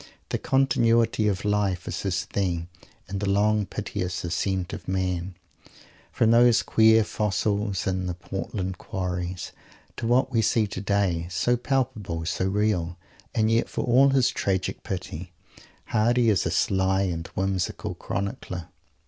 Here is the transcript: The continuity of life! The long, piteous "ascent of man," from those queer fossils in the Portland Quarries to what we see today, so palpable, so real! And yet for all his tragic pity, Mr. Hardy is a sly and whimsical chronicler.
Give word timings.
The 0.29 0.39
continuity 0.39 1.27
of 1.27 1.45
life! 1.45 1.83
The 1.83 2.65
long, 3.19 3.67
piteous 3.67 4.23
"ascent 4.23 4.73
of 4.73 4.87
man," 4.87 5.35
from 6.11 6.31
those 6.31 6.63
queer 6.63 7.03
fossils 7.03 7.85
in 7.85 8.07
the 8.07 8.15
Portland 8.15 8.79
Quarries 8.79 9.51
to 9.97 10.07
what 10.07 10.31
we 10.31 10.41
see 10.41 10.65
today, 10.65 11.27
so 11.29 11.55
palpable, 11.55 12.25
so 12.25 12.45
real! 12.45 12.97
And 13.35 13.51
yet 13.51 13.69
for 13.69 13.83
all 13.83 14.09
his 14.09 14.31
tragic 14.31 14.81
pity, 14.81 15.29
Mr. 15.29 15.63
Hardy 15.91 16.29
is 16.31 16.47
a 16.47 16.49
sly 16.49 17.03
and 17.03 17.27
whimsical 17.35 17.93
chronicler. 17.93 18.69